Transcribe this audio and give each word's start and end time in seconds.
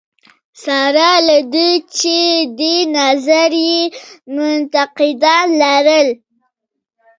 سره 0.63 1.09
له 1.27 1.37
دې 1.53 1.71
چې 1.97 2.17
دې 2.59 2.75
نظریې 2.97 3.81
منتقدان 4.35 5.47
لرل. 5.61 6.07